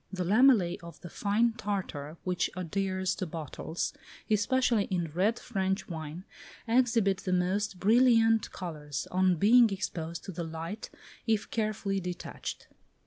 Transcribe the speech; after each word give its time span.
The 0.11 0.23
lamellæ 0.23 0.79
of 0.81 0.99
the 1.01 1.11
fine 1.11 1.53
tartar 1.53 2.17
which 2.23 2.49
adheres 2.57 3.13
to 3.17 3.27
bottles, 3.27 3.93
especially 4.31 4.85
in 4.85 5.11
red 5.11 5.37
French 5.37 5.87
wine, 5.87 6.25
exhibit 6.67 7.17
the 7.17 7.31
most 7.31 7.79
brilliant 7.79 8.51
colours, 8.51 9.05
on 9.11 9.35
being 9.35 9.69
exposed 9.69 10.23
to 10.23 10.31
the 10.31 10.43
light, 10.43 10.89
if 11.27 11.51
carefully 11.51 11.99
detached. 11.99 12.67